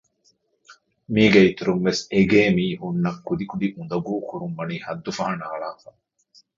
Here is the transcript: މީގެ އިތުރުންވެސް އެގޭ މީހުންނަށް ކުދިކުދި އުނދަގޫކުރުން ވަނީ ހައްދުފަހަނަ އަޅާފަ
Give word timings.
މީގެ 1.13 1.39
އިތުރުންވެސް 1.45 2.01
އެގޭ 2.13 2.41
މީހުންނަށް 2.57 3.21
ކުދިކުދި 3.27 3.67
އުނދަގޫކުރުން 3.75 4.55
ވަނީ 4.59 4.75
ހައްދުފަހަނަ 4.85 5.45
އަޅާފަ 5.51 5.89